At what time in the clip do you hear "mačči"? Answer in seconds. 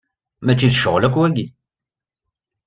0.45-0.67